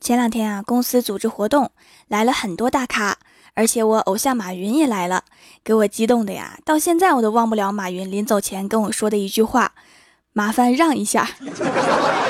[0.00, 1.70] 前两天啊，公司组织活动，
[2.06, 3.18] 来了很多大咖，
[3.54, 5.24] 而且我偶像马云也来了，
[5.64, 9.72] 给我激动的呀，到现在我都忘不了马云临走前跟我说的一句话
[10.32, 11.28] ：“麻烦让一下。”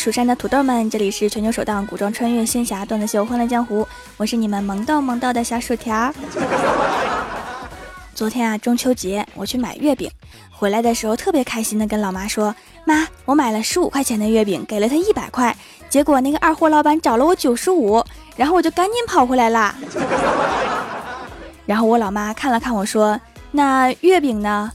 [0.00, 3.82] 蜀山的土豆们，这里是全球首档古装穿越仙侠段子秀《欢乐江湖》，
[4.16, 6.10] 我是你们萌逗萌逗的小薯条。
[8.16, 10.10] 昨天啊，中秋节我去买月饼，
[10.50, 12.54] 回来的时候特别开心的跟老妈说
[12.86, 15.54] ：“妈，我买了十五块钱的月饼，给了他一百块，
[15.90, 18.02] 结果那个二货老板找了我九十五，
[18.36, 19.74] 然后我就赶紧跑回来了。
[21.66, 23.20] ”然后我老妈看了看我说
[23.52, 24.72] ：“那月饼呢？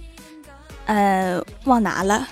[0.85, 2.27] 呃，忘拿了。”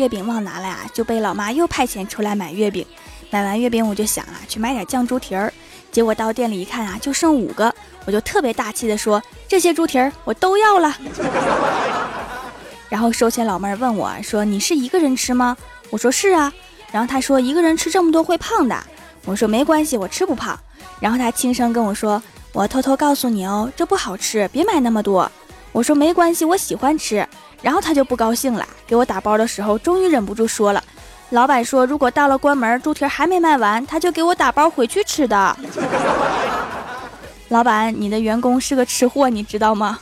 [0.00, 2.86] 月饼忘拿了呀，就被老妈又派遣出来买月饼。
[3.28, 5.52] 买完月饼，我就想啊，去买点酱猪蹄儿。
[5.92, 7.72] 结果到店里一看啊，就剩五个，
[8.06, 10.96] 我就特别大气的说：“这些猪蹄儿我都要了。
[12.88, 15.54] ”然后收钱老妹儿问我说：“你是一个人吃吗？”
[15.90, 16.50] 我说：“是啊。”
[16.90, 18.76] 然后她说：“一个人吃这么多会胖的。”
[19.26, 20.58] 我说：“没关系，我吃不胖。”
[20.98, 25.30] 然后她轻声跟我说：“我偷偷告诉你哦，这不好吃，别买那么多。”
[25.72, 27.24] 我说：“没关系，我喜欢吃。”
[27.62, 30.82] 然后他就不高兴了，给我打包的时候，终于忍不住说了
[31.30, 35.56] ：“老板说，如果到了关门，猪蹄还没卖完，他就给我打包回去吃的。
[37.48, 39.98] ”老板，你的员工是个吃货，你知道吗？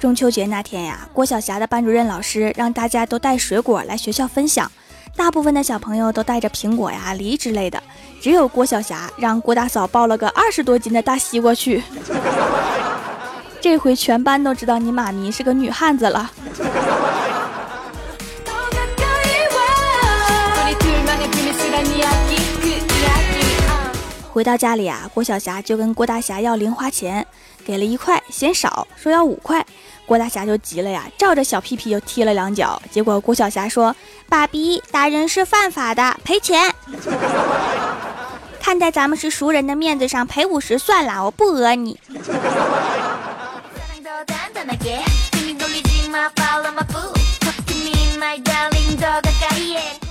[0.00, 4.70] 中秋节那天呀，郭晓霞的班主任老师让大家都带水果来学校分享。
[5.18, 7.82] 大部分的小朋友都带着苹果呀、梨之类的，
[8.20, 11.82] 只有郭晓霞让郭大嫂抱了个二十多斤的大西瓜去。
[13.60, 16.30] 这回全班都知道你妈咪是个女汉子了。
[24.32, 27.26] 回到家里啊，郭晓霞就跟郭大侠要零花钱，
[27.66, 29.66] 给了一块，嫌少，说要五块。
[30.08, 32.80] 郭大侠就急了呀，照着小屁屁就踢了两脚。
[32.90, 33.94] 结果郭晓霞说
[34.26, 36.74] ：“爸比，打人是犯法的，赔钱。
[38.58, 42.00] 看在咱们是熟人的面子上，赔五十算了，我不讹你。”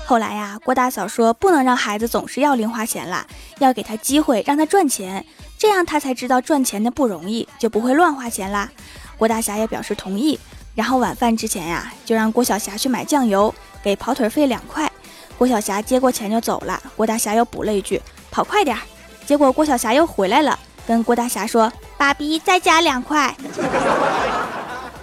[0.05, 3.25] 后来呀，郭大嫂说不能让孩子总是要零花钱啦，
[3.57, 5.25] 要给他机会让他赚钱，
[5.57, 8.69] 这样他才知道赚钱的不容易，就不会乱花钱啦。
[9.17, 10.39] 郭大侠也表示同意，
[10.75, 14.91] 然后晚饭之前呀，就让郭晓霞去买酱油，给跑腿费两块。
[15.37, 18.77] 郭晓霞接过钱就走了，郭大侠又补了一句：“跑快点。”
[19.25, 20.57] 结果郭晓霞又回来了，
[20.87, 23.35] 跟郭大侠说：“爸比，再加两块。”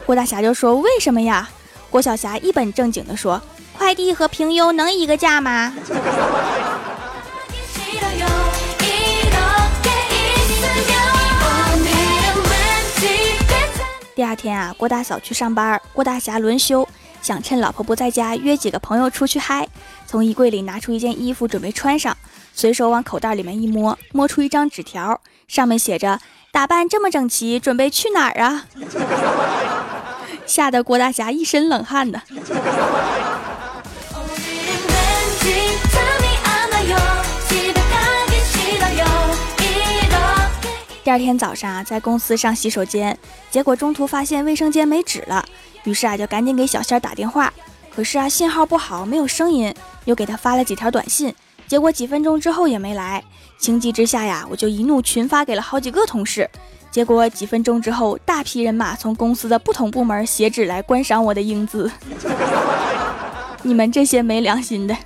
[0.06, 1.48] 郭大侠就说：“为什么呀？”
[1.90, 3.40] 郭晓霞一本正经地说
[3.76, 5.74] ：“快递和平邮能一个价吗？”
[14.14, 16.86] 第二天啊，郭大嫂去上班，郭大侠轮休，
[17.20, 19.68] 想趁老婆不在家约几个朋友出去嗨。
[20.06, 22.16] 从衣柜里拿出一件衣服准备穿上，
[22.52, 26.20] 随手往口袋里面一摸，摸出一张纸条，上面写着
[26.52, 28.66] ：“打扮这么整齐，准备去哪儿啊？”
[30.46, 32.22] 吓得郭大侠一身冷汗呢。
[41.14, 43.16] 第二天早上啊，在公司上洗手间，
[43.48, 45.44] 结果中途发现卫生间没纸了，
[45.84, 47.54] 于是啊，就赶紧给小仙儿打电话。
[47.94, 49.72] 可是啊，信号不好，没有声音，
[50.06, 51.32] 又给他发了几条短信，
[51.68, 53.22] 结果几分钟之后也没来。
[53.58, 56.50] 情急之下呀，我就一怒群发给了好几个同事。
[56.90, 61.88] 结果几分钟之后，大批人马从公司的不同部门写纸来观赏我的英姿。
[63.62, 64.96] 你们这些没良心的！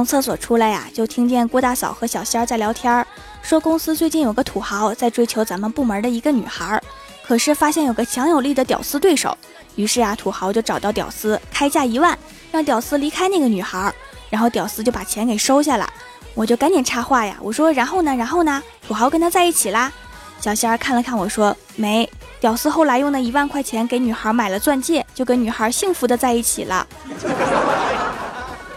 [0.00, 3.06] 从厕所出来呀，就听见郭大嫂和小仙儿在聊天儿，
[3.42, 6.82] 说公司最近有个土豪在追求咱们部门的一个女孩儿，
[7.22, 9.36] 可是发现有个强有力的屌丝对手，
[9.76, 12.18] 于是啊，土豪就找到屌丝，开价一万，
[12.50, 13.94] 让屌丝离开那个女孩儿，
[14.30, 15.86] 然后屌丝就把钱给收下了。
[16.34, 19.92] 我就赶紧插话呀，我说然后呢，然后呢，土豪跟他在一起啦。
[20.40, 22.10] 小仙儿看了看我说没，
[22.40, 26.86] 屌丝后来用那一万块钱给女孩买了钻戒，就跟女孩幸福的在一起了。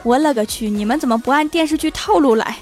[0.04, 0.70] 我勒个去！
[0.70, 2.58] 你们怎么不按电视剧套路来？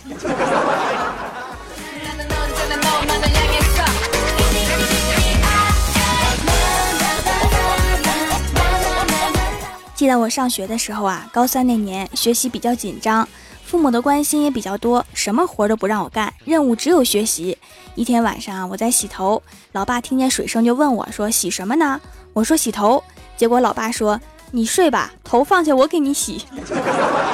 [9.96, 13.28] 记得我上学的时候啊，高三那年学习比较紧张，
[13.66, 17.58] 父母的关心也比较多，什么活都不让我干，任务只有学习。
[17.96, 19.42] 一天晚上我在洗头，
[19.72, 22.00] 老爸听见水声就问我，说洗什么呢？
[22.34, 23.04] 我说洗头，
[23.36, 24.20] 结果老爸说。
[24.54, 26.44] 你睡吧，头放下我给你洗。”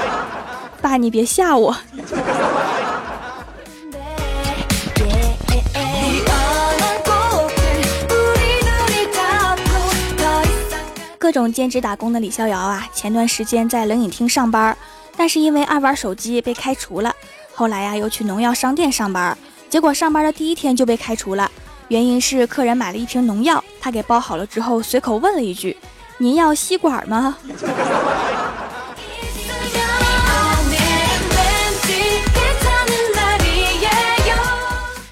[0.80, 1.76] 爸，你别吓我。
[11.18, 14.78] 各种兼职打工的李逍遥啊，前段时间在冷饮厅上班，
[15.18, 17.12] 但是因为爱玩手机被开除了。
[17.54, 19.36] 后来呀，又去农药商店上班，
[19.70, 21.52] 结果上班的第一天就被开除了。
[21.88, 25.76] 原因是客人买了一瓶农药，他给包好了之后，随口问了一句
[26.18, 27.38] ：“您要吸管吗？”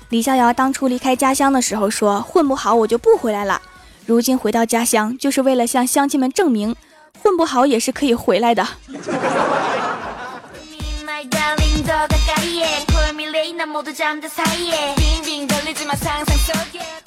[0.09, 3.61] 李逍遥当初离开家乡的时候说：“混不好我就不回来了。”
[4.05, 6.75] 如今回到家乡，就是为了向乡亲们证明，
[7.21, 8.65] 混不好也是可以回来的。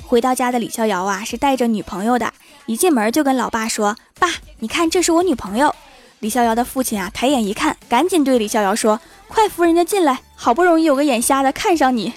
[0.04, 2.32] 回到家的李逍遥啊，是带着女朋友的，
[2.68, 4.28] 一进门就跟老爸说：“爸，
[4.58, 5.74] 你看这是我女朋友。”
[6.20, 12.12] 李逍遥的父亲啊，抬眼一看，赶紧对李逍遥说：“快扶人家进来，好不容易有个眼瞎的看上你。”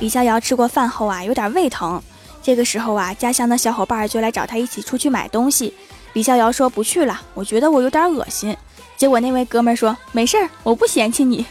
[0.00, 2.02] 李逍遥吃过饭后啊，有点胃疼。
[2.42, 5.72] 这个时候啊，家乡的小伙伴就来找他一起出去买东西。
[6.12, 8.54] 李逍遥说不去了，我觉得我有点恶心。
[8.98, 11.46] 结果那位哥们说没事儿，我不嫌弃你。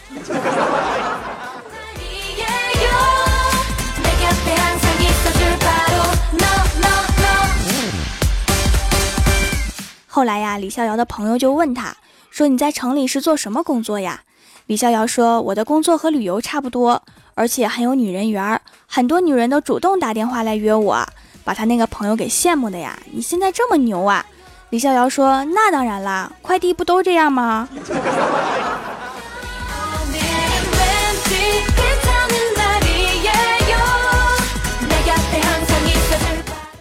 [10.07, 11.95] 后来呀，李逍遥的朋友就问他
[12.29, 14.21] 说：“你在城里是做什么工作呀？”
[14.67, 17.01] 李逍遥说：“我的工作和旅游差不多。”
[17.33, 21.07] 而且很有女人缘，很多女人都主动打电话来约我，
[21.45, 22.99] 把他那个朋友给羡慕的呀。
[23.11, 24.25] 你现在这么牛啊？
[24.69, 27.69] 李逍遥说：“那当然啦，快递不都这样吗？”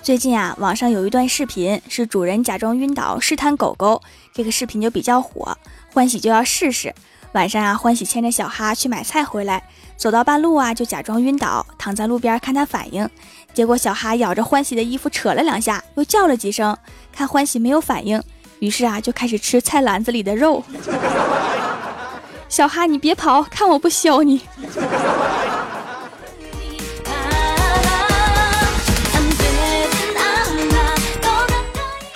[0.03, 4.03] 最近啊，网上有一段视频，是主人假装晕倒试探狗狗，
[4.33, 5.57] 这个视频就比较火，
[5.93, 6.93] 欢喜就要试试。
[7.33, 9.63] 晚上啊，欢喜牵着小哈去买菜回来。
[9.97, 13.09] 走到半路啊，就假装晕倒，躺在路边看他反应。
[13.55, 16.77] 结果小哈咬着欢喜的衣服扯了两下，又叫了几声，
[17.13, 18.23] 看欢喜没有反应，
[18.59, 20.63] 于是啊就开始吃菜篮子里的肉。
[22.49, 24.43] 小哈，你别跑，看我不削你。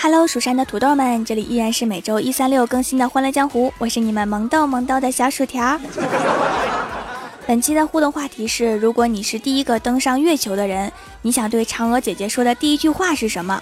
[0.03, 5.79] Hello，蜀山的土豆们，这里依然是每周一三六更新的《欢乐江湖》，我是你们萌逗萌逗的小薯条。
[7.50, 10.93] 本期的互动话题是：如果你是第一个登上月球的人，
[11.23, 13.61] 你想对嫦娥姐姐说的第一句话是什么？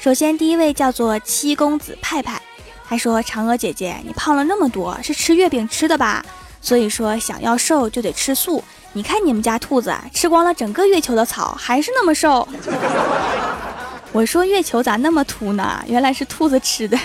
[0.00, 2.40] 首先，第一位叫做七公子派派，
[2.88, 6.24] 他说：“嫦娥姐姐，你胖了那么多，是吃月饼吃的吧？
[6.62, 8.64] 所以说，想要瘦就得吃素。
[8.94, 12.48] 你看你们家兔子吃光了整个月球的草，还是那么瘦。
[14.10, 15.84] ”我说：“月球咋那么秃呢？
[15.86, 16.98] 原来是兔子吃的。”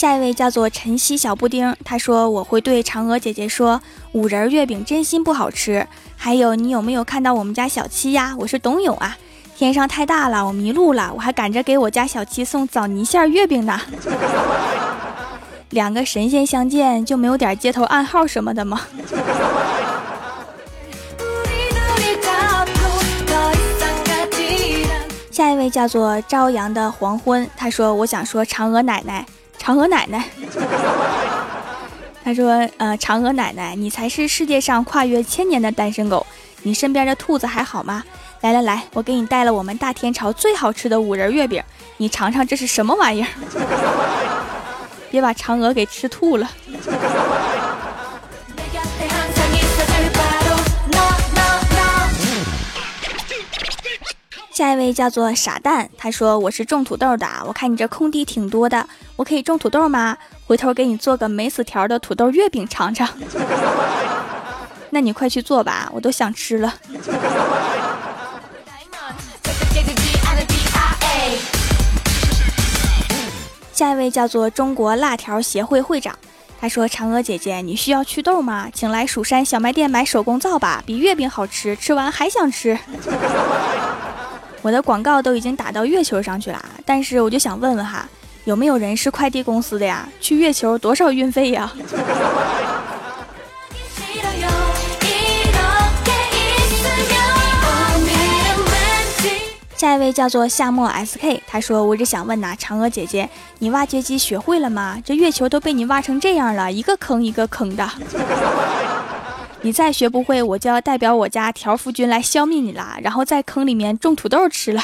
[0.00, 5.86] 下一位叫做晨曦小布丁，他说我会对嫦娥姐姐说，五仁月饼真心不好吃。
[6.16, 8.34] 还有你有没有看到我们家小七呀？
[8.38, 9.18] 我是董永啊。
[9.58, 13.78] 天上太大了，我迷路了，我还赶着给我家小七送枣泥馅月饼呢。
[15.68, 18.80] 两个神仙相见，就没有点街头暗号什么的吗？
[25.30, 29.26] 下一位叫做朝阳的黄昏，他说我想说嫦娥奶奶。
[29.60, 30.24] 嫦娥奶奶，
[32.24, 36.26] 他说：“呃，嫦娥奶奶，你才是世界上跨越千年的单身狗。
[36.62, 38.02] 你身边的兔子还好吗？
[38.40, 41.62] 来来来，我给你带了我们大天朝最好吃的五仁月饼，
[41.98, 43.28] 你尝尝这是什么玩意儿？
[45.10, 46.50] 别把嫦娥给吃吐了。”
[54.52, 58.86] 下一位叫做傻蛋，他说我是种土豆的，我看你这空地挺多的，
[59.20, 60.16] 我可以种土豆吗？
[60.46, 63.06] 回头给你做个没死条的土豆月饼尝尝。
[64.88, 66.72] 那你快去做吧，我都想吃了。
[73.74, 76.16] 下一位叫做中国辣条协会会长，
[76.58, 78.70] 他说嫦娥姐姐，你需要祛痘吗？
[78.72, 82.78] 请来蜀山小卖店买手工皂吧，比月饼好吃，吃完还想吃。
[84.64, 88.08] 我的广告都已经打到月球上去了，但是我就想问问哈，
[88.44, 90.08] 有没有人是快递公司的呀？
[90.20, 91.72] 去月球多少运费呀？
[99.76, 103.26] 下一位叫做夏末 SK，他说：“我只想问呐，嫦娥姐姐，
[103.60, 104.98] 你挖掘机学会了吗？
[105.02, 107.90] 这月球都被你挖成这样了，一个坑一个坑的。
[109.62, 114.82] 你再学不会，我就要代表我家条夫君来消灭你啦，然后在坑里面种土豆吃了。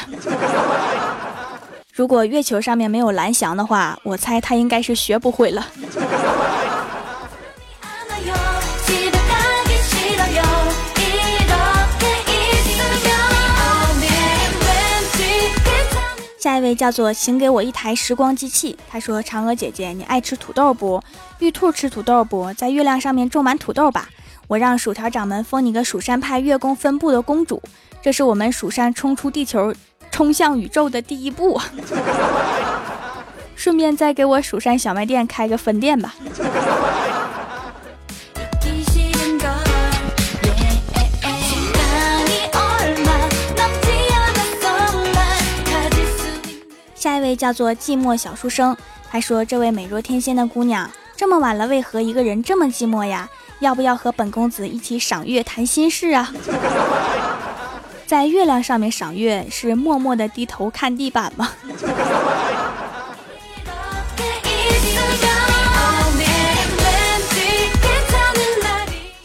[1.97, 5.67] 如果月球上面没有蓝翔的话，我猜他应该是学不会了。”
[16.39, 18.77] 下一位叫做请给我一台时光机器。
[18.91, 21.03] 他说：“嫦娥姐姐，你爱吃土豆不？
[21.39, 22.53] 玉兔吃土豆不？
[22.53, 24.07] 在月亮上面种满土豆吧。
[24.49, 27.63] 我让薯条掌门封你个蜀山派月宫分部的公主。
[28.03, 29.75] 这是我们蜀山冲出地球、
[30.11, 31.61] 冲向宇宙的第一步。
[33.57, 36.15] 顺便再给我蜀山小卖店开个分店吧。”
[46.95, 48.77] 下一位叫做寂寞小书生，
[49.11, 53.29] 他说：“这位美若天仙的姑娘，这么晚了，为何一个人这么寂寞呀？
[53.61, 56.33] 要不要和本公子一起赏月谈心事啊？”
[58.07, 61.51] 在月亮上面赏月，是默默的低头看地板吗？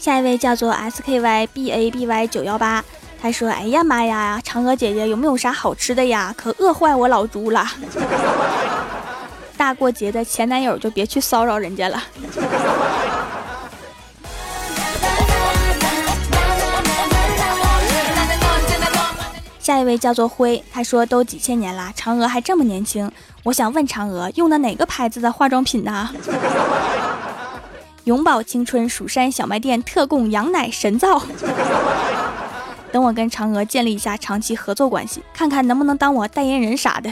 [0.00, 2.84] 下一位叫做 S K Y B A B Y 九幺八。
[3.20, 6.34] 他说：“哎呀妈呀，嫦娥姐姐有没有啥好吃的呀？
[6.36, 7.64] 可饿坏我老猪了！
[9.56, 12.02] 大过节的，前男友就别去骚扰人家了。”
[19.72, 23.10] 下一位叫做辉，他说：“都几千年了，嫦娥还这么年轻。
[23.42, 26.10] 我想问嫦娥，用的哪个牌子的化妆品呢？”
[28.04, 31.22] 永葆青春，蜀山小卖店特供羊奶神皂。
[32.92, 37.10] 等我跟嫦娥建立一下长期合作关系，看看能不能当我代言人啥的。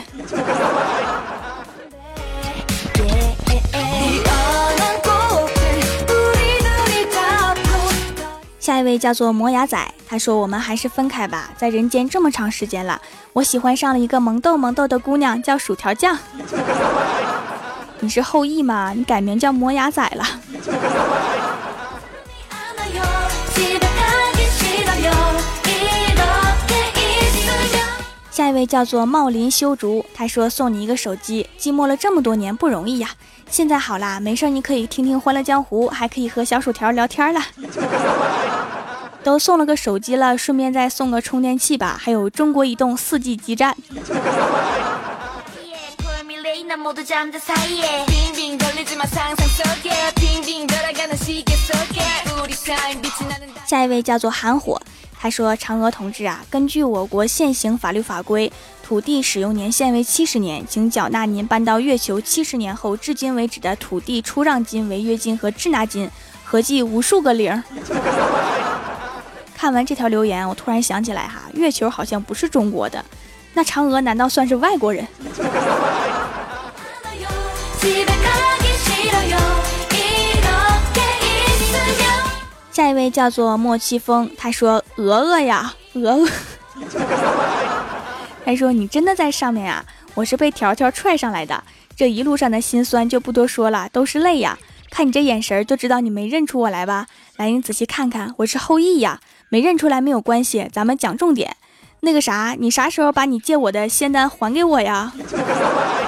[8.71, 16.17] 下一位叫做磨牙仔，他说：“我们还是分开吧，在人间这么长时间了，我喜欢上了一个萌豆萌豆的姑娘，叫薯条酱。
[17.99, 18.93] 你是后羿吗？
[18.95, 20.25] 你改名叫磨牙仔了。
[28.31, 33.11] ”下一位叫做茂林修竹，他说送你一个手机，寂寞了这么多年不容易呀。
[33.51, 37.41] 现在好啦，没事你可以听听《欢乐江湖》，还可以和小薯条聊天了。
[39.23, 43.77] 都送了个手机了，顺便再送个充电器吧，还有中国移动四 G 基站。
[53.67, 54.81] 下一位叫做韩火。
[55.23, 58.51] 他说：“嫦娥同志啊，根据我国现行法律法规，
[58.83, 66.11] 土地使用年限为七十年，请缴纳您搬到月球七十年后至今为止的土地出让金、违约金和滞纳金，
[66.43, 67.63] 合计无数个零。”
[69.61, 73.05] 看完这条留言，我突然想起来哈，月球好像不是中国的，
[73.53, 75.07] 那嫦娥难道算是外国人？
[82.73, 86.29] 下一位叫做莫七风，他说：“鹅鹅呀，鹅鹅。
[88.47, 89.85] ”他说：“你真的在上面啊？
[90.15, 91.63] 我是被条条踹上来的，
[91.95, 94.59] 这一路上的辛酸就不多说了，都是泪呀。
[94.91, 97.07] 看你这眼神就知道你没认出我来吧？
[97.37, 99.21] 来，你仔细看看，我是后羿呀。
[99.53, 101.57] 没认出来没有关系，咱们讲重点。
[102.03, 105.13] 那个啥，你啥时候把你借我的仙丹还给我呀？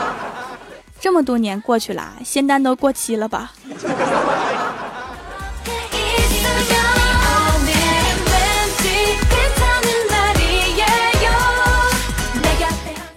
[1.00, 3.52] 这么多年过去了，仙丹都过期了吧？”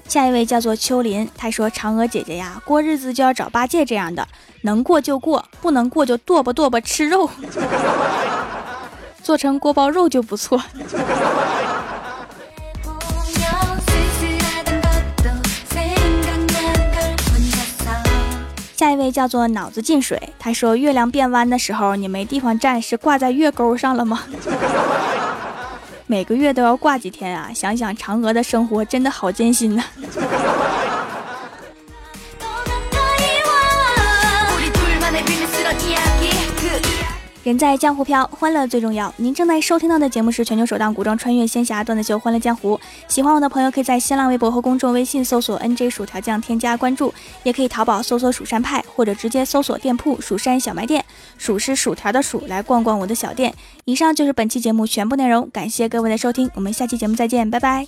[0.07, 4.27] 下一位叫做秋林，他说：“嫦娥姐姐呀，过日子就要找八戒这样的，
[4.61, 7.29] 能过就过，不能过就剁吧剁吧吃肉，
[9.25, 10.61] 做成锅包肉就不错。
[18.77, 24.21] ”下一位叫做脑子进水，他说：“月亮变弯的时候，你没地方站，是挂在月钩上了吗？”
[26.05, 27.49] 每个月都要挂几天啊！
[27.51, 29.83] 想想嫦娥的生活真的好艰辛呐。
[37.45, 39.13] 人在江湖飘，欢乐最重要。
[39.17, 42.75] 您正在收听到的节目是全球首档古装穿越仙侠段子秀《欢乐江湖》。
[43.07, 51.05] 喜欢我的朋友，可以在新浪微博和公众微信搜索 “nj 薯条酱”添加关注，也可以淘宝搜索“蜀山派”或者直接搜索店铺“蜀山小卖店”，
[51.37, 53.53] 蜀是薯条的蜀，来逛逛我的小店。
[53.83, 57.85] 以上就是本期节目全部内容，感谢各位的收听，我们下期节目再见，拜拜。